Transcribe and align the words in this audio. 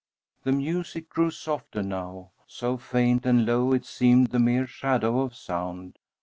The 0.45 0.51
music 0.51 1.09
grew 1.09 1.29
softer 1.29 1.83
now, 1.83 2.31
so 2.47 2.75
faint 2.75 3.23
and 3.27 3.45
low 3.45 3.71
it 3.71 3.85
seemed 3.85 4.31
the 4.31 4.39
mere 4.39 4.65
shadow 4.65 5.19
of 5.21 5.35
sound. 5.35 5.99